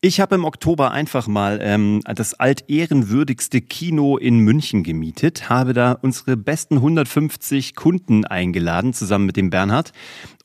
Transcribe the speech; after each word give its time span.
Ich 0.00 0.20
habe 0.20 0.36
im 0.36 0.44
Oktober 0.44 0.92
einfach 0.92 1.26
mal 1.26 1.58
ähm, 1.60 2.02
das 2.04 2.34
altehrenwürdigste 2.34 3.60
Kino 3.60 4.16
in 4.16 4.38
München 4.38 4.84
gemietet, 4.84 5.48
habe 5.48 5.72
da 5.72 5.98
unsere 6.00 6.36
besten 6.36 6.76
150 6.76 7.74
Kunden 7.74 8.24
eingeladen, 8.24 8.92
zusammen 8.92 9.26
mit 9.26 9.36
dem 9.36 9.50
Bernhard. 9.50 9.90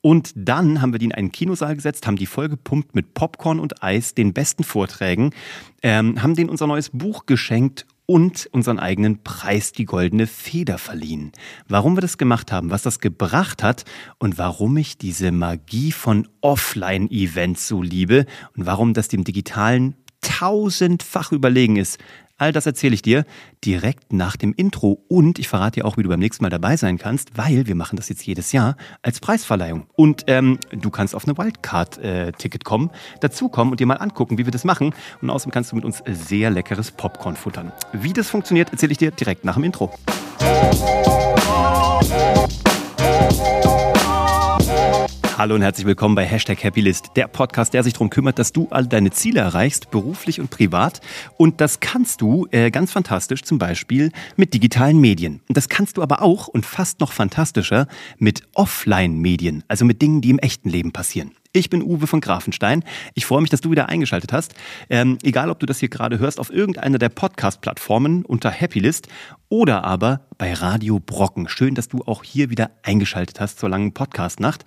Und 0.02 0.32
dann 0.34 0.82
haben 0.82 0.92
wir 0.92 0.98
die 0.98 1.04
in 1.04 1.14
einen 1.14 1.30
Kinosaal 1.30 1.76
gesetzt, 1.76 2.08
haben 2.08 2.16
die 2.16 2.26
vollgepumpt 2.26 2.96
mit 2.96 3.14
Popcorn 3.14 3.60
und 3.60 3.80
Eis, 3.80 4.12
den 4.16 4.32
besten 4.32 4.64
Vorträgen, 4.64 5.30
ähm, 5.84 6.20
haben 6.20 6.34
denen 6.34 6.50
unser 6.50 6.66
neues 6.66 6.90
Buch 6.90 7.24
geschenkt 7.24 7.86
und 8.06 8.48
unseren 8.52 8.78
eigenen 8.78 9.22
Preis, 9.22 9.72
die 9.72 9.84
goldene 9.84 10.26
Feder, 10.26 10.78
verliehen. 10.78 11.32
Warum 11.68 11.96
wir 11.96 12.02
das 12.02 12.18
gemacht 12.18 12.52
haben, 12.52 12.70
was 12.70 12.82
das 12.82 12.98
gebracht 12.98 13.62
hat 13.62 13.84
und 14.18 14.38
warum 14.38 14.76
ich 14.76 14.98
diese 14.98 15.32
Magie 15.32 15.92
von 15.92 16.28
Offline-Events 16.40 17.66
so 17.66 17.82
liebe 17.82 18.26
und 18.56 18.66
warum 18.66 18.94
das 18.94 19.08
dem 19.08 19.24
digitalen 19.24 19.96
tausendfach 20.20 21.32
überlegen 21.32 21.76
ist, 21.76 21.98
All 22.36 22.50
das 22.50 22.66
erzähle 22.66 22.94
ich 22.94 23.02
dir 23.02 23.24
direkt 23.64 24.12
nach 24.12 24.36
dem 24.36 24.54
Intro 24.54 25.04
und 25.06 25.38
ich 25.38 25.46
verrate 25.46 25.80
dir 25.80 25.86
auch, 25.86 25.96
wie 25.96 26.02
du 26.02 26.08
beim 26.08 26.18
nächsten 26.18 26.42
Mal 26.42 26.50
dabei 26.50 26.76
sein 26.76 26.98
kannst, 26.98 27.38
weil 27.38 27.68
wir 27.68 27.76
machen 27.76 27.96
das 27.96 28.08
jetzt 28.08 28.26
jedes 28.26 28.50
Jahr 28.50 28.76
als 29.02 29.20
Preisverleihung. 29.20 29.86
Und 29.94 30.24
ähm, 30.26 30.58
du 30.72 30.90
kannst 30.90 31.14
auf 31.14 31.28
eine 31.28 31.38
Wildcard-Ticket 31.38 32.62
äh, 32.62 32.64
kommen, 32.64 32.90
dazukommen 33.20 33.70
und 33.70 33.78
dir 33.78 33.86
mal 33.86 33.98
angucken, 33.98 34.36
wie 34.36 34.46
wir 34.46 34.52
das 34.52 34.64
machen. 34.64 34.94
Und 35.22 35.30
außerdem 35.30 35.52
kannst 35.52 35.70
du 35.70 35.76
mit 35.76 35.84
uns 35.84 36.02
sehr 36.06 36.50
leckeres 36.50 36.90
Popcorn 36.90 37.36
futtern. 37.36 37.70
Wie 37.92 38.12
das 38.12 38.28
funktioniert, 38.30 38.72
erzähle 38.72 38.90
ich 38.90 38.98
dir 38.98 39.12
direkt 39.12 39.44
nach 39.44 39.54
dem 39.54 39.62
Intro. 39.62 39.94
Hallo 45.36 45.56
und 45.56 45.62
herzlich 45.62 45.84
willkommen 45.84 46.14
bei 46.14 46.24
Hashtag 46.24 46.62
Happylist, 46.62 47.10
der 47.16 47.26
Podcast, 47.26 47.74
der 47.74 47.82
sich 47.82 47.92
darum 47.92 48.08
kümmert, 48.08 48.38
dass 48.38 48.52
du 48.52 48.68
all 48.70 48.86
deine 48.86 49.10
Ziele 49.10 49.40
erreichst, 49.40 49.90
beruflich 49.90 50.38
und 50.38 50.48
privat. 50.48 51.00
Und 51.36 51.60
das 51.60 51.80
kannst 51.80 52.20
du 52.20 52.46
äh, 52.52 52.70
ganz 52.70 52.92
fantastisch 52.92 53.42
zum 53.42 53.58
Beispiel 53.58 54.12
mit 54.36 54.54
digitalen 54.54 55.00
Medien. 55.00 55.40
Und 55.48 55.56
das 55.56 55.68
kannst 55.68 55.96
du 55.96 56.02
aber 56.02 56.22
auch 56.22 56.46
und 56.46 56.64
fast 56.64 57.00
noch 57.00 57.10
fantastischer 57.10 57.88
mit 58.16 58.44
Offline-Medien, 58.54 59.64
also 59.66 59.84
mit 59.84 60.00
Dingen, 60.02 60.20
die 60.20 60.30
im 60.30 60.38
echten 60.38 60.68
Leben 60.68 60.92
passieren. 60.92 61.32
Ich 61.56 61.70
bin 61.70 61.84
Uwe 61.84 62.08
von 62.08 62.20
Grafenstein. 62.20 62.82
Ich 63.14 63.26
freue 63.26 63.40
mich, 63.40 63.48
dass 63.48 63.60
du 63.60 63.70
wieder 63.70 63.88
eingeschaltet 63.88 64.32
hast. 64.32 64.56
Ähm, 64.90 65.18
egal, 65.22 65.50
ob 65.50 65.60
du 65.60 65.66
das 65.66 65.78
hier 65.78 65.88
gerade 65.88 66.18
hörst 66.18 66.40
auf 66.40 66.52
irgendeiner 66.52 66.98
der 66.98 67.10
Podcast-Plattformen 67.10 68.24
unter 68.24 68.50
Happylist 68.50 69.06
oder 69.48 69.84
aber 69.84 70.26
bei 70.36 70.52
Radio 70.52 70.98
Brocken. 70.98 71.48
Schön, 71.48 71.76
dass 71.76 71.86
du 71.86 72.02
auch 72.06 72.24
hier 72.24 72.50
wieder 72.50 72.72
eingeschaltet 72.82 73.38
hast 73.38 73.60
zur 73.60 73.68
langen 73.68 73.94
Podcast-Nacht. 73.94 74.64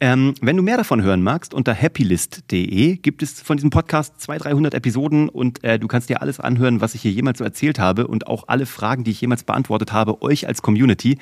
Ähm, 0.00 0.32
wenn 0.40 0.56
du 0.56 0.62
mehr 0.62 0.78
davon 0.78 1.02
hören 1.02 1.22
magst, 1.22 1.52
unter 1.52 1.74
happylist.de 1.74 2.96
gibt 2.96 3.22
es 3.22 3.42
von 3.42 3.58
diesem 3.58 3.68
Podcast 3.68 4.18
200, 4.22 4.46
300 4.46 4.74
Episoden 4.74 5.28
und 5.28 5.62
äh, 5.62 5.78
du 5.78 5.88
kannst 5.88 6.08
dir 6.08 6.22
alles 6.22 6.40
anhören, 6.40 6.80
was 6.80 6.94
ich 6.94 7.02
hier 7.02 7.12
jemals 7.12 7.36
so 7.36 7.44
erzählt 7.44 7.78
habe 7.78 8.06
und 8.06 8.28
auch 8.28 8.44
alle 8.46 8.64
Fragen, 8.64 9.04
die 9.04 9.10
ich 9.10 9.20
jemals 9.20 9.44
beantwortet 9.44 9.92
habe, 9.92 10.22
euch 10.22 10.48
als 10.48 10.62
Community. 10.62 11.18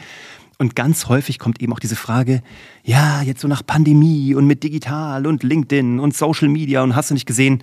Und 0.58 0.74
ganz 0.74 1.06
häufig 1.06 1.38
kommt 1.38 1.62
eben 1.62 1.72
auch 1.72 1.78
diese 1.78 1.94
Frage, 1.94 2.42
ja, 2.82 3.22
jetzt 3.22 3.40
so 3.40 3.46
nach 3.48 3.64
Pandemie 3.64 4.34
und 4.34 4.46
mit 4.46 4.64
digital 4.64 5.24
und 5.26 5.44
LinkedIn 5.44 6.00
und 6.00 6.16
Social 6.16 6.48
Media 6.48 6.82
und 6.82 6.96
hast 6.96 7.10
du 7.10 7.14
nicht 7.14 7.26
gesehen, 7.26 7.62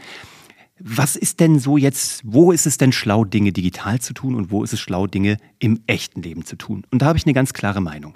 was 0.79 1.16
ist 1.16 1.41
denn 1.41 1.59
so 1.59 1.77
jetzt, 1.77 2.21
wo 2.25 2.51
ist 2.51 2.66
es 2.66 2.77
denn 2.77 2.91
schlau, 2.91 3.25
Dinge 3.25 3.51
digital 3.51 3.99
zu 3.99 4.13
tun 4.13 4.35
und 4.35 4.49
wo 4.49 4.63
ist 4.63 4.73
es 4.73 4.79
schlau, 4.79 5.07
Dinge 5.07 5.38
im 5.59 5.81
echten 5.88 6.21
Leben 6.21 6.45
zu 6.45 6.55
tun? 6.57 6.85
Und 6.91 7.01
da 7.01 7.07
habe 7.07 7.17
ich 7.17 7.25
eine 7.25 7.33
ganz 7.33 7.53
klare 7.53 7.81
Meinung. 7.81 8.13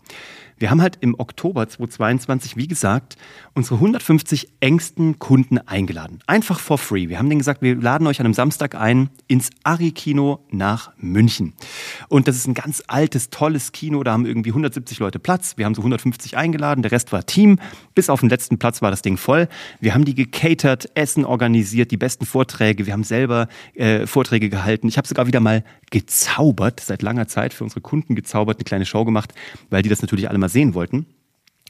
Wir 0.60 0.70
haben 0.70 0.82
halt 0.82 0.98
im 1.00 1.18
Oktober 1.18 1.70
2022, 1.70 2.58
wie 2.58 2.68
gesagt, 2.68 3.16
unsere 3.54 3.76
150 3.76 4.50
engsten 4.60 5.18
Kunden 5.18 5.58
eingeladen. 5.58 6.20
Einfach 6.28 6.60
for 6.60 6.78
free. 6.78 7.08
Wir 7.08 7.18
haben 7.18 7.30
denen 7.30 7.40
gesagt, 7.40 7.62
wir 7.62 7.78
laden 7.78 8.06
euch 8.08 8.20
an 8.20 8.26
einem 8.26 8.34
Samstag 8.34 8.76
ein 8.76 9.10
ins 9.28 9.52
Ari-Kino 9.64 10.46
nach 10.52 10.92
München. 10.98 11.54
Und 12.10 12.28
das 12.28 12.36
ist 12.36 12.46
ein 12.46 12.56
ganz 12.56 12.84
altes, 12.88 13.30
tolles 13.30 13.72
Kino. 13.72 14.04
Da 14.04 14.12
haben 14.12 14.26
irgendwie 14.26 14.50
170 14.50 15.00
Leute 15.00 15.18
Platz. 15.18 15.56
Wir 15.56 15.66
haben 15.66 15.76
so 15.76 15.82
150 15.82 16.36
eingeladen. 16.36 16.82
Der 16.82 16.92
Rest 16.92 17.14
war 17.14 17.26
Team. 17.26 17.60
Bis 17.96 18.10
auf 18.10 18.20
den 18.20 18.30
letzten 18.30 18.60
Platz 18.60 18.82
war 18.82 18.92
das 18.92 19.02
Ding 19.02 19.16
voll. 19.16 19.48
Wir 19.80 19.94
haben 19.94 20.04
die 20.04 20.16
gecatert, 20.16 20.90
Essen 20.94 21.24
organisiert, 21.24 21.92
die 21.92 21.98
besten 21.98 22.26
Vorträge. 22.26 22.86
Wir 22.86 22.92
haben 22.92 23.06
selber 23.06 23.48
äh, 23.76 24.06
Vorträge 24.06 24.50
gehalten. 24.50 24.90
Ich 24.90 24.98
habe 24.98 25.08
sogar 25.08 25.26
wieder 25.26 25.40
mal 25.40 25.64
gezaubert, 25.90 26.82
seit 26.82 27.02
langer 27.02 27.30
Zeit 27.30 27.54
für 27.54 27.64
unsere 27.64 27.80
Kunden 27.80 28.16
gezaubert, 28.16 28.58
eine 28.58 28.66
kleine 28.66 28.86
Show 28.86 29.06
gemacht, 29.06 29.34
weil 29.70 29.84
die 29.84 29.90
das 29.90 30.02
natürlich 30.02 30.30
alle 30.30 30.38
mal 30.38 30.49
sehen 30.50 30.74
wollten. 30.74 31.06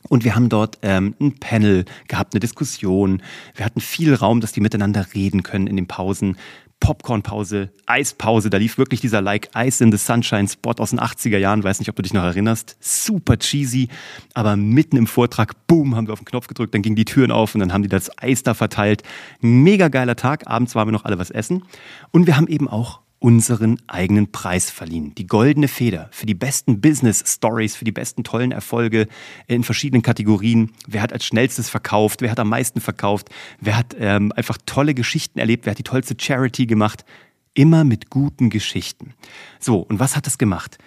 Und 0.08 0.24
wir 0.24 0.36
haben 0.36 0.50
dort 0.50 0.78
ähm, 0.82 1.14
ein 1.20 1.36
Panel 1.40 1.86
gehabt, 2.08 2.34
eine 2.34 2.40
Diskussion. 2.40 3.22
Wir 3.56 3.66
hatten 3.66 3.82
viel 3.82 4.16
Raum, 4.16 4.40
dass 4.40 4.54
die 4.54 4.62
miteinander 4.62 5.06
reden 5.14 5.44
können 5.44 5.68
in 5.68 5.76
den 5.76 5.88
Pausen. 5.88 6.38
Popcornpause, 6.80 7.72
Eispause, 7.86 8.50
da 8.50 8.58
lief 8.58 8.78
wirklich 8.78 9.02
dieser 9.02 9.22
Like 9.22 9.50
Ice 9.56 9.84
in 9.84 9.92
the 9.92 9.98
Sunshine 9.98 10.48
Spot 10.48 10.76
aus 10.78 10.92
den 10.92 11.00
80er 11.00 11.38
Jahren, 11.38 11.64
weiß 11.64 11.80
nicht, 11.80 11.90
ob 11.90 11.96
du 11.98 12.02
dich 12.02 12.14
noch 12.14 12.24
erinnerst. 12.24 12.78
Super 12.80 13.38
cheesy, 13.38 13.90
aber 14.34 14.56
mitten 14.56 14.96
im 14.96 15.06
Vortrag, 15.06 15.68
boom, 15.68 15.96
haben 15.96 16.08
wir 16.08 16.14
auf 16.14 16.20
den 16.20 16.26
Knopf 16.26 16.48
gedrückt, 16.48 16.74
dann 16.74 16.82
gingen 16.82 16.96
die 16.96 17.06
Türen 17.06 17.32
auf 17.32 17.54
und 17.54 17.60
dann 17.60 17.74
haben 17.74 17.84
die 17.84 17.90
das 17.90 18.18
Eis 18.18 18.44
da 18.44 18.54
verteilt. 18.54 19.04
Mega 19.42 19.90
geiler 19.90 20.16
Tag, 20.16 20.48
abends 20.48 20.74
waren 20.74 20.88
wir 20.88 20.94
noch 20.94 21.06
alle 21.06 21.20
was 21.20 21.32
essen. 21.32 21.64
Und 22.12 22.28
wir 22.28 22.38
haben 22.38 22.48
eben 22.48 22.70
auch 22.70 23.02
unseren 23.20 23.82
eigenen 23.88 24.32
Preis 24.32 24.72
verliehen. 24.72 25.14
Die 25.16 25.28
goldene 25.28 25.68
Feder 25.68 26.08
für 26.12 26.26
die 26.26 26.34
besten 26.34 26.80
Business 26.80 27.24
Stories, 27.28 27.76
für 27.76 27.84
die 27.84 27.92
besten 27.92 28.24
tollen 28.24 28.52
Erfolge 28.54 29.08
in 29.48 29.64
verschiedenen 29.64 30.02
Kategorien. 30.02 30.72
Wer 30.88 31.02
hat 31.02 31.12
als 31.12 31.26
schnellstes 31.26 31.70
verkauft? 31.70 32.22
Wer 32.22 32.32
hat 32.32 32.40
am 32.40 32.50
meisten 32.50 32.80
verkauft? 32.80 33.30
Wer 33.60 33.78
hat 33.78 33.96
ähm, 34.00 34.32
einfach 34.32 34.58
tolle 34.66 34.94
Geschichten 34.94 35.38
erlebt? 35.38 35.66
Wer 35.66 35.72
hat 35.72 35.78
die 35.78 35.84
tollste 35.84 36.16
Charity 36.18 36.66
gemacht? 36.66 37.04
Immer 37.54 37.84
mit 37.84 38.10
guten 38.10 38.50
Geschichten. 38.50 39.14
So, 39.60 39.80
und 39.80 40.00
was 40.00 40.16
hat 40.16 40.26
es 40.26 40.38
gemacht? 40.38 40.78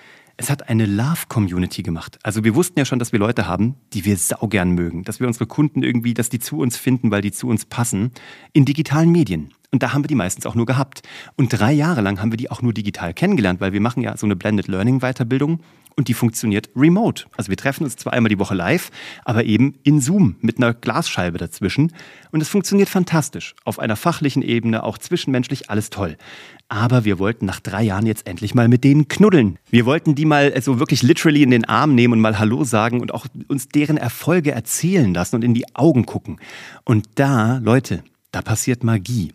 Es 0.43 0.51
hat 0.51 0.69
eine 0.69 0.87
Love-Community 0.87 1.85
gemacht. 1.85 2.19
Also 2.25 2.43
wir 2.43 2.57
wussten 2.57 2.77
ja 2.77 2.85
schon, 2.85 2.99
dass 2.99 3.13
wir 3.13 3.21
Leute 3.21 3.47
haben, 3.47 3.77
die 3.93 4.05
wir 4.05 4.17
saugern 4.17 4.73
mögen, 4.73 5.05
dass 5.05 5.21
wir 5.21 5.29
unsere 5.29 5.47
Kunden 5.47 5.85
irgendwie, 5.85 6.15
dass 6.15 6.31
die 6.31 6.41
zu 6.41 6.59
uns 6.59 6.77
finden, 6.77 7.13
weil 7.13 7.23
die 7.23 7.31
zu 7.31 7.47
uns 7.47 7.65
passen, 7.65 8.11
in 8.53 8.65
digitalen 8.65 9.13
Medien. 9.13 9.55
Und 9.71 9.85
da 9.85 9.93
haben 9.93 10.03
wir 10.03 10.09
die 10.09 10.17
meistens 10.17 10.45
auch 10.45 10.57
nur 10.57 10.67
gehabt. 10.67 11.03
Und 11.37 11.53
drei 11.53 11.73
Jahre 11.73 12.01
lang 12.01 12.21
haben 12.21 12.33
wir 12.33 12.39
die 12.39 12.51
auch 12.51 12.61
nur 12.61 12.73
digital 12.73 13.15
kennengelernt, 13.15 13.61
weil 13.61 13.73
wir 13.73 13.81
machen 13.81 14.03
ja 14.03 14.17
so 14.17 14.27
eine 14.27 14.35
Blended 14.35 14.67
Learning 14.67 14.99
Weiterbildung 14.99 15.61
und 15.97 16.09
die 16.09 16.15
funktioniert 16.15 16.71
remote. 16.77 17.25
Also 17.37 17.51
wir 17.51 17.57
treffen 17.57 17.85
uns 17.85 17.97
zwar 17.97 18.13
einmal 18.13 18.29
die 18.29 18.39
Woche 18.39 18.55
live, 18.55 18.91
aber 19.25 19.45
eben 19.45 19.75
in 19.83 20.01
Zoom 20.01 20.37
mit 20.41 20.59
einer 20.59 20.75
Glasscheibe 20.75 21.39
dazwischen. 21.39 21.93
Und 22.31 22.41
es 22.41 22.49
funktioniert 22.49 22.89
fantastisch. 22.89 23.55
Auf 23.65 23.79
einer 23.79 23.97
fachlichen 23.97 24.43
Ebene, 24.43 24.83
auch 24.83 24.99
zwischenmenschlich, 24.99 25.71
alles 25.71 25.91
toll. 25.91 26.17
Aber 26.69 27.05
wir 27.05 27.19
wollten 27.19 27.45
nach 27.45 27.61
drei 27.61 27.83
Jahren 27.83 28.07
jetzt 28.07 28.27
endlich 28.27 28.55
mal 28.55 28.69
mit 28.69 28.85
denen 28.85 29.09
knuddeln. 29.09 29.59
Wir 29.71 29.85
wollten 29.85 30.15
die 30.15 30.25
mal 30.25 30.59
so 30.63 30.79
wirklich 30.79 31.03
literally 31.03 31.43
in 31.43 31.51
den 31.51 31.67
Arm 31.67 31.95
nehmen 31.95 32.15
und 32.15 32.21
mal 32.21 32.39
Hallo 32.39 32.65
sagen 32.65 33.01
und 33.01 33.13
auch 33.13 33.27
uns 33.49 33.69
deren 33.69 33.99
Erfolge 33.99 34.53
erzählen 34.53 35.13
lassen 35.13 35.37
und 35.37 35.45
in 35.45 35.55
die 35.55 35.75
Augen 35.75 36.07
gucken. 36.07 36.41
Und 36.85 37.07
da, 37.17 37.59
Leute, 37.59 38.03
da 38.33 38.41
passiert 38.41 38.83
Magie. 38.83 39.33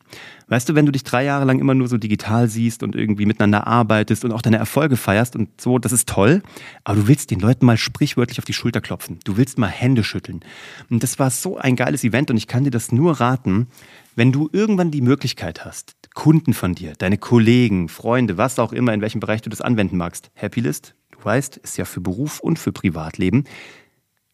Weißt 0.48 0.68
du, 0.68 0.76
wenn 0.76 0.86
du 0.86 0.92
dich 0.92 1.04
drei 1.04 1.24
Jahre 1.24 1.46
lang 1.46 1.60
immer 1.60 1.76
nur 1.76 1.88
so 1.88 1.98
digital 1.98 2.48
siehst 2.48 2.82
und 2.82 2.96
irgendwie 2.96 3.28
miteinander 3.28 3.68
arbeitest 3.68 4.26
und 4.26 4.32
auch 4.32 4.42
deine 4.42 4.58
Erfolge 4.58 4.98
feierst 4.98 5.36
und 5.36 5.62
so, 5.62 5.78
das 5.78 5.92
ist 5.92 6.10
toll, 6.10 6.42
aber 6.84 7.02
du 7.02 7.08
willst 7.08 7.30
den 7.30 7.40
Leuten 7.40 7.66
mal 7.66 7.78
sprichwörtlich 7.78 8.40
auf 8.40 8.46
die 8.46 8.54
Schulter 8.54 8.82
klopfen. 8.82 9.20
Du 9.24 9.38
willst 9.38 9.60
mal 9.60 9.68
Hände 9.68 10.04
schütteln. 10.04 10.42
Und 10.90 11.04
das 11.04 11.20
war 11.20 11.30
so 11.30 11.58
ein 11.58 11.76
geiles 11.76 12.04
Event 12.04 12.32
und 12.32 12.38
ich 12.38 12.48
kann 12.48 12.64
dir 12.64 12.72
das 12.72 12.92
nur 12.92 13.20
raten, 13.20 13.68
wenn 14.16 14.32
du 14.32 14.50
irgendwann 14.52 14.90
die 14.90 15.02
Möglichkeit 15.02 15.64
hast, 15.64 15.96
Kunden 16.16 16.56
von 16.56 16.74
dir, 16.74 16.94
deine 16.98 17.20
Kollegen, 17.20 17.90
Freunde, 17.90 18.38
was 18.38 18.58
auch 18.58 18.74
immer, 18.74 18.94
in 18.96 19.02
welchem 19.02 19.20
Bereich 19.20 19.44
du 19.44 19.52
das 19.52 19.62
anwenden 19.62 19.98
magst, 19.98 20.32
Happylist, 20.36 20.96
du 21.12 21.24
weißt, 21.24 21.58
ist 21.58 21.78
ja 21.78 21.86
für 21.86 22.02
Beruf 22.02 22.40
und 22.40 22.58
für 22.58 22.72
Privatleben, 22.72 23.44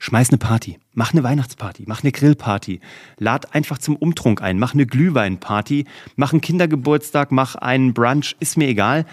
Schmeiß 0.03 0.29
eine 0.31 0.37
Party, 0.37 0.79
mach 0.91 1.13
eine 1.13 1.23
Weihnachtsparty, 1.23 1.85
mach 1.87 2.03
eine 2.03 2.11
Grillparty, 2.11 2.81
lad 3.19 3.55
einfach 3.55 3.77
zum 3.77 3.95
Umtrunk 3.95 4.41
ein, 4.41 4.59
mach 4.59 4.73
eine 4.73 4.85
Glühweinparty, 4.85 5.85
mach 6.17 6.33
einen 6.33 6.41
Kindergeburtstag, 6.41 7.31
mach 7.31 7.55
einen 7.55 7.93
Brunch, 7.93 8.35
ist 8.41 8.57
mir 8.57 8.67
egal. 8.67 9.05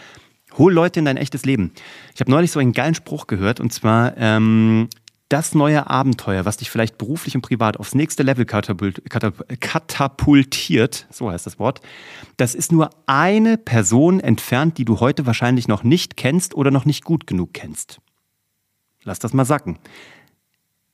Hol 0.59 0.73
Leute 0.73 0.99
in 0.99 1.05
dein 1.05 1.17
echtes 1.17 1.45
Leben. 1.45 1.71
Ich 2.13 2.21
habe 2.21 2.33
neulich 2.33 2.51
so 2.51 2.59
einen 2.59 2.73
geilen 2.73 2.97
Spruch 2.97 3.29
gehört 3.29 3.61
und 3.61 3.73
zwar 3.73 4.17
ähm, 4.17 4.89
das 5.29 5.55
neue 5.55 5.89
Abenteuer, 5.89 6.45
was 6.45 6.57
dich 6.57 6.71
vielleicht 6.71 6.99
beruflich 6.99 7.37
und 7.37 7.43
privat 7.43 7.77
aufs 7.77 7.95
nächste 7.95 8.25
Level 8.25 8.45
katapultiert, 8.45 11.07
so 11.09 11.31
heißt 11.31 11.47
das 11.47 11.61
Wort, 11.61 11.83
das 12.37 12.57
ist 12.57 12.73
nur 12.73 12.91
eine 13.07 13.59
Person 13.59 14.19
entfernt, 14.19 14.77
die 14.77 14.85
du 14.85 14.99
heute 14.99 15.25
wahrscheinlich 15.25 15.69
noch 15.69 15.85
nicht 15.85 16.17
kennst 16.17 16.57
oder 16.57 16.73
noch 16.73 16.85
nicht 16.85 17.05
gut 17.05 17.29
genug 17.29 17.55
kennst. 17.55 18.01
Lass 19.05 19.21
das 19.21 19.33
mal 19.33 19.45
sacken. 19.45 19.79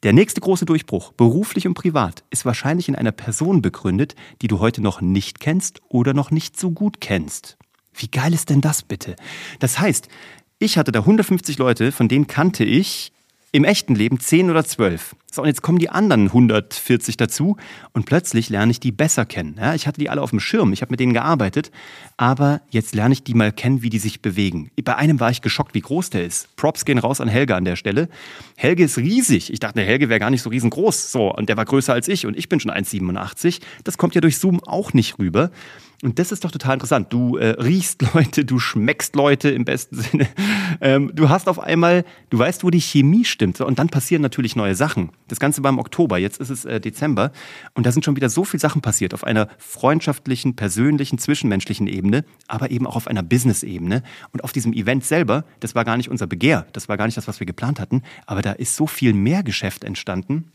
Der 0.03 0.13
nächste 0.13 0.43
große 0.43 0.67
Durchbruch, 0.67 1.13
beruflich 1.13 1.67
und 1.67 1.75
privat, 1.75 2.23
ist 2.31 2.45
wahrscheinlich 2.45 2.89
in 2.89 2.97
einer 2.97 3.13
Person 3.13 3.63
begründet, 3.63 4.15
die 4.43 4.47
du 4.49 4.61
heute 4.61 4.83
noch 4.83 5.01
nicht 5.01 5.41
kennst 5.41 5.81
oder 5.89 6.13
noch 6.13 6.31
nicht 6.31 6.61
so 6.61 6.71
gut 6.71 7.01
kennst. 7.01 7.57
Wie 7.95 8.09
geil 8.09 8.35
ist 8.35 8.51
denn 8.51 8.61
das 8.61 8.83
bitte? 8.83 9.17
Das 9.59 9.79
heißt, 9.79 10.09
ich 10.59 10.77
hatte 10.77 10.93
da 10.93 11.01
150 11.01 11.57
Leute, 11.57 11.93
von 11.93 12.09
denen 12.09 12.27
kannte 12.27 12.63
ich 12.65 13.13
Im 13.53 13.65
echten 13.65 13.95
Leben 13.95 14.21
10 14.21 14.51
oder 14.51 14.65
12. 14.65 15.17
So, 15.31 15.43
und 15.43 15.49
jetzt 15.49 15.63
kommen 15.63 15.79
die 15.79 15.89
anderen 15.89 16.27
140 16.27 17.17
dazu 17.17 17.57
und 17.93 18.05
plötzlich 18.05 18.49
lerne 18.49 18.71
ich 18.71 18.81
die 18.81 18.91
besser 18.91 19.25
kennen. 19.25 19.57
Ja, 19.59 19.75
ich 19.75 19.87
hatte 19.87 20.01
die 20.01 20.11
alle 20.11 20.21
auf 20.21 20.31
dem 20.31 20.41
Schirm, 20.41 20.73
ich 20.73 20.83
habe 20.83 20.91
mit 20.91 21.01
denen 21.01 21.13
gearbeitet, 21.13 21.71
aber 22.17 22.61
jetzt 22.71 22.95
lerne 22.95 23.13
ich 23.13 23.23
die 23.23 23.35
mal 23.35 23.53
kennen, 23.53 23.83
wie 23.83 23.91
die 23.91 23.99
sich 23.99 24.21
bewegen. 24.21 24.71
Bei 24.85 24.97
einem 24.97 25.21
war 25.21 25.31
ich 25.31 25.43
geschockt, 25.43 25.75
wie 25.75 25.81
groß 25.81 26.11
der 26.11 26.25
ist. 26.25 26.55
Props 26.57 26.85
gehen 26.85 26.99
raus 26.99 27.21
an 27.21 27.29
Helge 27.29 27.55
an 27.55 27.65
der 27.65 27.77
Stelle. 27.77 28.09
Helge 28.57 28.85
ist 28.85 28.99
riesig. 28.99 29.53
Ich 29.53 29.61
dachte, 29.61 29.81
Helge 29.83 30.09
wäre 30.09 30.21
gar 30.21 30.31
nicht 30.31 30.43
so 30.43 30.51
riesengroß. 30.51 31.13
So, 31.13 31.33
und 31.33 31.49
der 31.49 31.57
war 31.57 31.65
größer 31.65 31.93
als 31.93 32.09
ich 32.09 32.27
und 32.27 32.37
ich 32.37 32.49
bin 32.49 32.61
schon 32.61 32.73
1,87. 32.73 33.61
Das 33.85 33.97
kommt 33.97 34.15
ja 34.15 34.21
durch 34.21 34.39
Zoom 34.39 34.63
auch 34.65 34.93
nicht 34.93 35.19
rüber. 35.19 35.51
Und 36.03 36.19
das 36.19 36.31
ist 36.31 36.45
doch 36.45 36.51
total 36.51 36.75
interessant. 36.75 37.13
Du 37.13 37.37
äh, 37.37 37.51
riechst 37.61 38.03
Leute, 38.15 38.45
du 38.45 38.59
schmeckst 38.59 39.17
Leute 39.17 39.51
im 39.51 39.65
besten 39.65 39.97
Sinne. 39.97 40.29
Ähm, 40.81 41.11
du 41.15 41.29
hast 41.29 41.49
auf 41.49 41.59
einmal, 41.59 42.05
du 42.31 42.39
weißt, 42.39 42.65
wo 42.65 42.71
die 42.71 42.81
Chemie 42.81 43.25
stimmt. 43.25 43.61
Und 43.61 43.79
dann 43.79 43.89
passieren 43.89 44.23
natürlich 44.23 44.57
neue 44.57 44.75
Sachen. 44.75 45.11
Das 45.29 45.41
Ganze 45.41 45.63
war 45.63 45.71
im 45.71 45.79
Oktober, 45.79 46.19
jetzt 46.19 46.39
ist 46.39 46.51
es 46.51 46.65
äh, 46.65 46.81
Dezember. 46.81 47.33
Und 47.75 47.87
da 47.87 47.93
sind 47.93 48.05
schon 48.05 48.17
wieder 48.17 48.29
so 48.29 48.45
viele 48.45 48.61
Sachen 48.61 48.83
passiert. 48.83 49.15
Auf 49.15 49.25
einer 49.25 49.49
freundschaftlichen, 49.59 50.55
persönlichen, 50.55 51.19
zwischenmenschlichen 51.19 51.87
Ebene, 51.87 52.25
aber 52.47 52.71
eben 52.71 52.87
auch 52.87 52.97
auf 52.97 53.09
einer 53.09 53.23
Business-Ebene. 53.23 54.03
Und 54.33 54.45
auf 54.45 54.53
diesem 54.53 54.73
Event 54.73 55.05
selber, 55.05 55.45
das 55.61 55.75
war 55.75 55.85
gar 55.85 55.97
nicht 55.97 56.11
unser 56.11 56.27
Begehr. 56.27 56.67
Das 56.73 56.89
war 56.89 56.97
gar 56.97 57.07
nicht 57.07 57.17
das, 57.17 57.29
was 57.29 57.41
wir 57.41 57.47
geplant 57.47 57.81
hatten. 57.81 58.03
Aber 58.27 58.43
da 58.43 58.53
ist 58.53 58.77
so 58.77 58.87
viel 58.87 59.15
mehr 59.15 59.43
Geschäft 59.43 59.85
entstanden. 59.85 60.53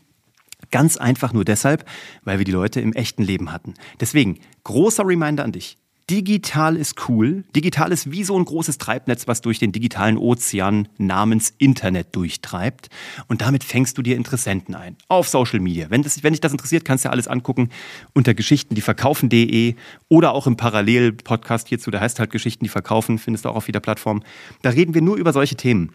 Ganz 0.72 0.96
einfach 0.96 1.32
nur 1.32 1.44
deshalb, 1.44 1.84
weil 2.24 2.38
wir 2.38 2.44
die 2.44 2.50
Leute 2.50 2.80
im 2.80 2.92
echten 2.92 3.22
Leben 3.22 3.52
hatten. 3.52 3.74
Deswegen, 4.00 4.40
großer 4.64 5.06
Reminder 5.06 5.44
an 5.44 5.52
dich. 5.52 5.76
Digital 6.10 6.76
ist 6.76 7.08
cool. 7.08 7.44
Digital 7.54 7.92
ist 7.92 8.10
wie 8.10 8.24
so 8.24 8.36
ein 8.36 8.44
großes 8.44 8.78
Treibnetz, 8.78 9.28
was 9.28 9.40
durch 9.40 9.60
den 9.60 9.70
digitalen 9.70 10.18
Ozean 10.18 10.88
namens 10.98 11.54
Internet 11.58 12.16
durchtreibt. 12.16 12.88
Und 13.28 13.40
damit 13.40 13.62
fängst 13.62 13.96
du 13.96 14.02
dir 14.02 14.16
Interessenten 14.16 14.74
ein. 14.74 14.96
Auf 15.08 15.28
Social 15.28 15.60
Media. 15.60 15.90
Wenn, 15.90 16.02
das, 16.02 16.22
wenn 16.22 16.32
dich 16.32 16.40
das 16.40 16.52
interessiert, 16.52 16.84
kannst 16.84 17.04
du 17.04 17.08
ja 17.08 17.12
alles 17.12 17.28
angucken 17.28 17.70
unter 18.14 18.34
Geschichten, 18.34 18.74
die 18.74 18.80
verkaufen.de 18.80 19.76
oder 20.08 20.32
auch 20.32 20.46
im 20.46 20.56
Parallel-Podcast 20.56 21.68
hierzu, 21.68 21.90
der 21.90 22.00
heißt 22.00 22.18
halt 22.18 22.30
Geschichten, 22.30 22.64
die 22.64 22.68
verkaufen, 22.68 23.18
findest 23.18 23.44
du 23.44 23.50
auch 23.50 23.56
auf 23.56 23.68
jeder 23.68 23.80
Plattform. 23.80 24.22
Da 24.62 24.70
reden 24.70 24.94
wir 24.94 25.02
nur 25.02 25.16
über 25.16 25.32
solche 25.32 25.54
Themen 25.54 25.92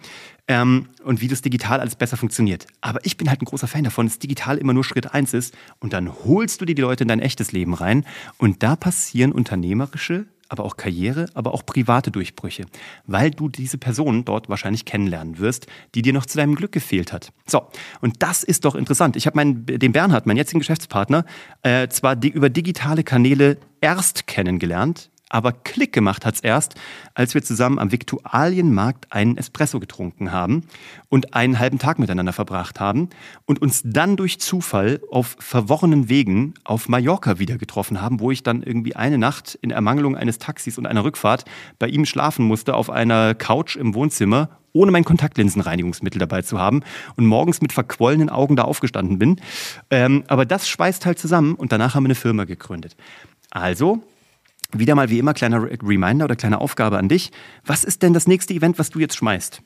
ähm, 0.47 0.87
und 1.03 1.21
wie 1.21 1.27
das 1.27 1.41
digital 1.41 1.79
alles 1.79 1.95
besser 1.95 2.17
funktioniert. 2.17 2.67
Aber 2.81 3.05
ich 3.05 3.17
bin 3.17 3.29
halt 3.29 3.41
ein 3.41 3.45
großer 3.45 3.67
Fan 3.67 3.83
davon, 3.83 4.07
dass 4.07 4.19
digital 4.19 4.57
immer 4.57 4.73
nur 4.73 4.83
Schritt 4.83 5.13
eins 5.13 5.33
ist 5.33 5.55
und 5.79 5.93
dann 5.93 6.13
holst 6.25 6.61
du 6.61 6.65
dir 6.65 6.75
die 6.75 6.81
Leute 6.81 7.03
in 7.03 7.07
dein 7.09 7.19
echtes 7.19 7.51
Leben 7.51 7.73
rein 7.73 8.05
und 8.37 8.63
da 8.63 8.75
passieren 8.75 9.31
unternehmerische 9.31 10.25
aber 10.49 10.63
auch 10.63 10.77
Karriere, 10.77 11.27
aber 11.33 11.53
auch 11.53 11.65
private 11.65 12.11
Durchbrüche, 12.11 12.65
weil 13.05 13.31
du 13.31 13.49
diese 13.49 13.77
Person 13.77 14.25
dort 14.25 14.49
wahrscheinlich 14.49 14.85
kennenlernen 14.85 15.39
wirst, 15.39 15.67
die 15.95 16.01
dir 16.01 16.13
noch 16.13 16.25
zu 16.25 16.37
deinem 16.37 16.55
Glück 16.55 16.71
gefehlt 16.71 17.11
hat. 17.11 17.31
So, 17.45 17.67
und 18.01 18.23
das 18.23 18.43
ist 18.43 18.65
doch 18.65 18.75
interessant. 18.75 19.15
Ich 19.15 19.25
habe 19.25 19.35
meinen, 19.35 19.65
den 19.65 19.91
Bernhard, 19.91 20.25
meinen 20.25 20.37
jetzigen 20.37 20.59
Geschäftspartner, 20.59 21.25
äh, 21.63 21.87
zwar 21.89 22.21
über 22.23 22.49
digitale 22.49 23.03
Kanäle 23.03 23.57
erst 23.81 24.27
kennengelernt, 24.27 25.09
aber 25.29 25.51
Klick 25.51 25.91
gemacht 25.91 26.25
hat's 26.25 26.39
erst, 26.39 26.75
als 27.13 27.33
wir 27.33 27.43
zusammen 27.43 27.79
am 27.79 27.91
Viktualienmarkt 27.91 29.11
einen 29.11 29.37
Espresso 29.37 29.79
getrunken 29.79 30.31
haben 30.31 30.63
und 31.09 31.33
einen 31.33 31.59
halben 31.59 31.79
Tag 31.79 31.99
miteinander 31.99 32.33
verbracht 32.33 32.79
haben 32.79 33.09
und 33.45 33.61
uns 33.61 33.81
dann 33.83 34.15
durch 34.15 34.39
Zufall 34.39 35.01
auf 35.11 35.35
verworrenen 35.39 36.09
Wegen 36.09 36.53
auf 36.63 36.87
Mallorca 36.87 37.39
wieder 37.39 37.57
getroffen 37.57 38.01
haben, 38.01 38.19
wo 38.19 38.31
ich 38.31 38.43
dann 38.43 38.63
irgendwie 38.63 38.95
eine 38.95 39.17
Nacht 39.17 39.57
in 39.61 39.71
Ermangelung 39.71 40.15
eines 40.15 40.37
Taxis 40.37 40.77
und 40.77 40.85
einer 40.85 41.03
Rückfahrt 41.03 41.45
bei 41.77 41.87
ihm 41.87 42.05
schlafen 42.05 42.45
musste 42.45 42.75
auf 42.75 42.89
einer 42.89 43.35
Couch 43.35 43.75
im 43.75 43.93
Wohnzimmer 43.93 44.49
ohne 44.73 44.91
mein 44.91 45.05
Kontaktlinsenreinigungsmittel 45.05 46.19
dabei 46.19 46.43
zu 46.43 46.59
haben 46.59 46.83
und 47.15 47.25
morgens 47.25 47.61
mit 47.61 47.73
verquollenen 47.73 48.29
Augen 48.29 48.55
da 48.55 48.63
aufgestanden 48.63 49.17
bin. 49.17 49.41
Ähm, 49.89 50.23
aber 50.27 50.45
das 50.45 50.69
schweißt 50.69 51.05
halt 51.05 51.17
zusammen 51.17 51.55
und 51.55 51.71
danach 51.71 51.95
haben 51.95 52.03
wir 52.03 52.09
eine 52.09 52.15
Firma 52.15 52.43
gegründet. 52.43 52.95
Also, 53.49 54.03
wieder 54.71 54.95
mal 54.95 55.09
wie 55.09 55.19
immer 55.19 55.33
kleiner 55.33 55.63
Reminder 55.63 56.25
oder 56.25 56.35
kleine 56.35 56.59
Aufgabe 56.59 56.97
an 56.97 57.09
dich. 57.09 57.31
Was 57.65 57.83
ist 57.83 58.01
denn 58.01 58.13
das 58.13 58.27
nächste 58.27 58.53
Event, 58.53 58.79
was 58.79 58.89
du 58.89 58.99
jetzt 58.99 59.15
schmeißt? 59.15 59.61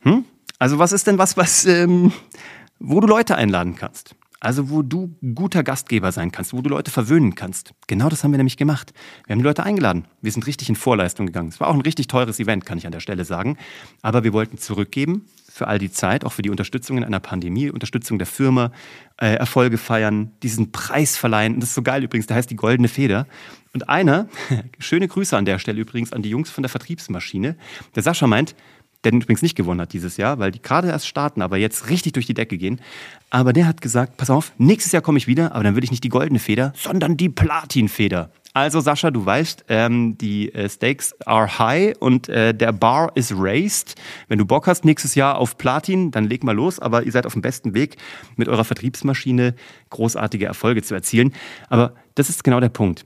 Hm? 0.00 0.24
Also 0.58 0.78
was 0.78 0.92
ist 0.92 1.06
denn 1.06 1.18
was, 1.18 1.36
was, 1.36 1.66
ähm, 1.66 2.12
wo 2.78 3.00
du 3.00 3.06
Leute 3.06 3.36
einladen 3.36 3.76
kannst? 3.76 4.14
Also 4.40 4.68
wo 4.70 4.82
du 4.82 5.16
guter 5.34 5.62
Gastgeber 5.62 6.12
sein 6.12 6.30
kannst, 6.30 6.52
wo 6.52 6.60
du 6.60 6.68
Leute 6.68 6.90
verwöhnen 6.90 7.34
kannst. 7.34 7.72
Genau 7.86 8.08
das 8.08 8.22
haben 8.22 8.32
wir 8.32 8.36
nämlich 8.36 8.56
gemacht. 8.56 8.92
Wir 9.26 9.32
haben 9.32 9.38
die 9.38 9.44
Leute 9.44 9.64
eingeladen. 9.64 10.04
Wir 10.20 10.30
sind 10.30 10.46
richtig 10.46 10.68
in 10.68 10.76
Vorleistung 10.76 11.26
gegangen. 11.26 11.48
Es 11.48 11.58
war 11.58 11.68
auch 11.68 11.74
ein 11.74 11.80
richtig 11.80 12.08
teures 12.08 12.38
Event, 12.38 12.66
kann 12.66 12.76
ich 12.76 12.86
an 12.86 12.92
der 12.92 13.00
Stelle 13.00 13.24
sagen. 13.24 13.56
Aber 14.02 14.24
wir 14.24 14.32
wollten 14.32 14.58
zurückgeben 14.58 15.24
für 15.48 15.68
all 15.68 15.78
die 15.78 15.90
Zeit, 15.90 16.24
auch 16.24 16.32
für 16.32 16.42
die 16.42 16.50
Unterstützung 16.50 16.98
in 16.98 17.04
einer 17.04 17.18
Pandemie, 17.20 17.70
Unterstützung 17.70 18.18
der 18.18 18.26
Firma, 18.26 18.72
äh, 19.18 19.36
Erfolge 19.36 19.78
feiern, 19.78 20.32
diesen 20.42 20.70
Preis 20.70 21.16
verleihen. 21.16 21.54
Und 21.54 21.60
das 21.60 21.70
ist 21.70 21.74
so 21.74 21.82
geil 21.82 22.04
übrigens, 22.04 22.26
der 22.26 22.36
heißt 22.36 22.50
die 22.50 22.56
Goldene 22.56 22.88
Feder. 22.88 23.26
Und 23.72 23.88
einer, 23.88 24.28
schöne 24.78 25.08
Grüße 25.08 25.34
an 25.34 25.46
der 25.46 25.58
Stelle 25.58 25.80
übrigens 25.80 26.12
an 26.12 26.20
die 26.20 26.28
Jungs 26.28 26.50
von 26.50 26.62
der 26.62 26.68
Vertriebsmaschine, 26.68 27.56
der 27.94 28.02
Sascha 28.02 28.26
meint, 28.26 28.54
der 29.06 29.12
übrigens 29.12 29.42
nicht 29.42 29.54
gewonnen 29.54 29.80
hat 29.80 29.92
dieses 29.92 30.16
Jahr, 30.16 30.38
weil 30.38 30.50
die 30.50 30.60
gerade 30.60 30.88
erst 30.88 31.06
starten, 31.06 31.42
aber 31.42 31.56
jetzt 31.56 31.88
richtig 31.88 32.12
durch 32.12 32.26
die 32.26 32.34
Decke 32.34 32.58
gehen. 32.58 32.80
Aber 33.30 33.52
der 33.52 33.66
hat 33.66 33.80
gesagt, 33.80 34.16
pass 34.16 34.30
auf, 34.30 34.52
nächstes 34.58 34.92
Jahr 34.92 35.02
komme 35.02 35.18
ich 35.18 35.26
wieder, 35.26 35.54
aber 35.54 35.64
dann 35.64 35.76
will 35.76 35.84
ich 35.84 35.90
nicht 35.90 36.04
die 36.04 36.08
goldene 36.08 36.38
Feder, 36.38 36.72
sondern 36.76 37.16
die 37.16 37.28
Platinfeder. 37.28 38.30
Also 38.52 38.80
Sascha, 38.80 39.10
du 39.10 39.24
weißt, 39.24 39.66
ähm, 39.68 40.16
die 40.16 40.52
äh, 40.54 40.68
Stakes 40.68 41.14
are 41.26 41.58
high 41.58 41.94
und 42.00 42.28
äh, 42.30 42.54
der 42.54 42.72
Bar 42.72 43.12
is 43.14 43.34
raised. 43.36 43.96
Wenn 44.28 44.38
du 44.38 44.46
Bock 44.46 44.66
hast 44.66 44.84
nächstes 44.86 45.14
Jahr 45.14 45.36
auf 45.36 45.58
Platin, 45.58 46.10
dann 46.10 46.24
leg 46.24 46.42
mal 46.42 46.54
los. 46.54 46.78
Aber 46.78 47.02
ihr 47.02 47.12
seid 47.12 47.26
auf 47.26 47.34
dem 47.34 47.42
besten 47.42 47.74
Weg, 47.74 47.98
mit 48.36 48.48
eurer 48.48 48.64
Vertriebsmaschine 48.64 49.54
großartige 49.90 50.46
Erfolge 50.46 50.82
zu 50.82 50.94
erzielen. 50.94 51.34
Aber 51.68 51.92
das 52.14 52.30
ist 52.30 52.44
genau 52.44 52.58
der 52.58 52.70
Punkt 52.70 53.04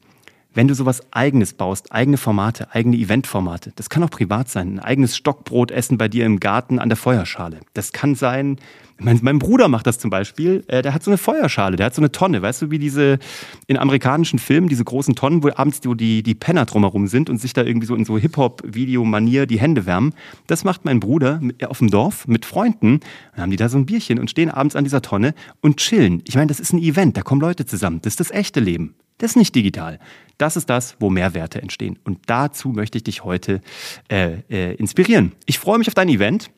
wenn 0.54 0.68
du 0.68 0.74
sowas 0.74 1.02
eigenes 1.12 1.52
baust, 1.52 1.92
eigene 1.92 2.16
Formate, 2.16 2.74
eigene 2.74 2.96
Eventformate, 2.96 3.72
das 3.76 3.88
kann 3.88 4.02
auch 4.02 4.10
privat 4.10 4.48
sein, 4.48 4.74
ein 4.74 4.80
eigenes 4.80 5.16
Stockbrot 5.16 5.70
essen 5.70 5.98
bei 5.98 6.08
dir 6.08 6.26
im 6.26 6.40
Garten 6.40 6.78
an 6.78 6.88
der 6.88 6.96
Feuerschale. 6.96 7.60
Das 7.74 7.92
kann 7.92 8.14
sein, 8.14 8.58
mein, 8.98 9.18
mein 9.22 9.38
Bruder 9.38 9.68
macht 9.68 9.86
das 9.86 9.98
zum 9.98 10.10
Beispiel, 10.10 10.64
äh, 10.66 10.82
der 10.82 10.92
hat 10.92 11.02
so 11.02 11.10
eine 11.10 11.18
Feuerschale, 11.18 11.76
der 11.76 11.86
hat 11.86 11.94
so 11.94 12.00
eine 12.00 12.12
Tonne, 12.12 12.42
weißt 12.42 12.62
du, 12.62 12.70
wie 12.70 12.78
diese 12.78 13.18
in 13.66 13.78
amerikanischen 13.78 14.38
Filmen, 14.38 14.68
diese 14.68 14.84
großen 14.84 15.14
Tonnen, 15.14 15.42
wo 15.42 15.50
abends 15.54 15.80
die, 15.80 16.22
die, 16.22 16.34
Penner 16.34 16.66
drumherum 16.66 17.06
sind 17.06 17.30
und 17.30 17.38
sich 17.38 17.52
da 17.52 17.62
irgendwie 17.62 17.86
so 17.86 17.94
in 17.94 18.04
so 18.04 18.18
Hip-Hop-Video-Manier 18.18 19.46
die 19.46 19.60
Hände 19.60 19.86
wärmen. 19.86 20.14
Das 20.46 20.64
macht 20.64 20.84
mein 20.84 21.00
Bruder 21.00 21.38
mit, 21.40 21.64
auf 21.64 21.78
dem 21.78 21.90
Dorf 21.90 22.26
mit 22.28 22.44
Freunden, 22.44 23.00
dann 23.32 23.42
haben 23.42 23.50
die 23.50 23.56
da 23.56 23.68
so 23.68 23.78
ein 23.78 23.86
Bierchen 23.86 24.18
und 24.18 24.30
stehen 24.30 24.50
abends 24.50 24.76
an 24.76 24.84
dieser 24.84 25.02
Tonne 25.02 25.34
und 25.60 25.78
chillen. 25.78 26.22
Ich 26.26 26.34
meine, 26.34 26.48
das 26.48 26.60
ist 26.60 26.72
ein 26.72 26.78
Event, 26.78 27.16
da 27.16 27.22
kommen 27.22 27.40
Leute 27.40 27.66
zusammen, 27.66 28.00
das 28.02 28.14
ist 28.14 28.20
das 28.20 28.30
echte 28.30 28.60
Leben. 28.60 28.94
Das 29.20 29.32
ist 29.32 29.36
nicht 29.36 29.54
digital. 29.54 29.98
Das 30.38 30.56
ist 30.56 30.70
das, 30.70 30.96
wo 30.98 31.10
Mehrwerte 31.10 31.60
entstehen. 31.60 31.98
Und 32.04 32.20
dazu 32.24 32.70
möchte 32.70 32.96
ich 32.96 33.04
dich 33.04 33.22
heute 33.22 33.60
äh, 34.08 34.38
äh, 34.48 34.74
inspirieren. 34.76 35.32
Ich 35.44 35.58
freue 35.58 35.78
mich 35.78 35.88
auf 35.88 35.94
dein 35.94 36.08
Event. 36.08 36.50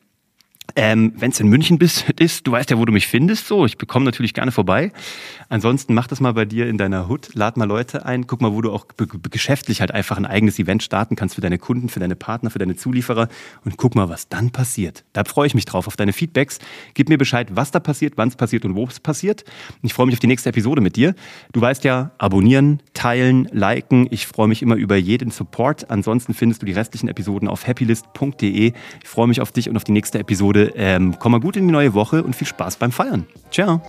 Ähm, 0.77 1.13
Wenn 1.17 1.31
es 1.31 1.41
in 1.41 1.49
München 1.49 1.79
bist, 1.79 2.09
ist, 2.19 2.47
du 2.47 2.53
weißt 2.53 2.71
ja, 2.71 2.79
wo 2.79 2.85
du 2.85 2.93
mich 2.93 3.07
findest. 3.07 3.47
So, 3.47 3.67
ich 3.67 3.79
bekomme 3.79 4.05
natürlich 4.05 4.35
gerne 4.35 4.53
vorbei. 4.53 4.93
Ansonsten 5.49 5.93
mach 5.93 6.07
das 6.07 6.21
mal 6.21 6.33
bei 6.33 6.45
dir 6.47 6.67
in 6.67 6.79
deiner 6.79 7.09
Hut, 7.09 7.35
lad 7.35 7.57
mal 7.57 7.67
Leute 7.67 8.07
ein, 8.07 8.27
guck 8.27 8.41
mal, 8.41 8.53
wo 8.53 8.63
du 8.63 8.73
auch 8.73 8.87
geschäftlich 9.31 9.81
halt 9.81 9.91
einfach 9.91 10.17
ein 10.17 10.25
eigenes 10.25 10.59
Event 10.59 10.83
starten 10.83 11.15
kannst 11.15 11.35
für 11.35 11.43
deine 11.43 11.59
Kunden, 11.59 11.91
für 11.91 12.01
deine 12.01 12.17
Partner, 12.17 12.51
für 12.51 12.59
deine 12.59 12.77
Zulieferer 12.77 13.29
und 13.65 13.77
guck 13.77 13.95
mal, 13.95 14.09
was 14.09 14.29
dann 14.29 14.51
passiert. 14.51 15.05
Da 15.13 15.25
freue 15.25 15.47
ich 15.47 15.55
mich 15.55 15.67
drauf 15.67 15.87
auf 15.87 15.97
deine 15.97 16.15
Feedbacks. 16.15 16.59
Gib 16.95 17.11
mir 17.11 17.19
Bescheid, 17.19 17.49
was 17.51 17.71
da 17.71 17.81
passiert, 17.81 18.15
wann 18.17 18.29
es 18.29 18.37
passiert 18.37 18.65
und 18.65 18.75
wo 18.75 18.87
es 18.87 18.99
passiert. 18.99 19.45
Ich 19.83 19.93
freue 19.93 20.07
mich 20.07 20.15
auf 20.15 20.21
die 20.21 20.27
nächste 20.27 20.49
Episode 20.49 20.81
mit 20.81 20.97
dir. 20.97 21.15
Du 21.53 21.61
weißt 21.61 21.85
ja, 21.85 22.13
abonnieren, 22.17 22.81
teilen, 22.95 23.47
liken. 23.53 24.09
Ich 24.11 24.27
freue 24.27 24.49
mich 24.49 24.63
immer 24.63 24.77
über 24.77 24.97
jeden 24.97 25.31
Support. 25.31 25.91
Ansonsten 25.91 26.33
findest 26.33 26.63
du 26.63 26.67
die 26.67 26.73
restlichen 26.73 27.09
Episoden 27.09 27.49
auf 27.49 27.67
happylist.de. 27.67 28.73
Ich 29.03 29.09
freue 29.09 29.27
mich 29.27 29.41
auf 29.41 29.53
dich 29.53 29.69
und 29.69 29.77
auf 29.77 29.85
die 29.85 29.93
nächste 29.93 30.19
Episode. 30.19 30.62
Ähm, 30.75 31.17
komm 31.19 31.33
mal 31.33 31.41
gut 31.41 31.57
in 31.57 31.67
die 31.67 31.73
neue 31.73 31.95
Woche 31.95 32.23
und 32.23 32.37
viel 32.37 32.47
Spaß 32.47 32.77
beim 32.77 32.93
Feiern. 32.93 33.27
Ciao. 33.51 33.81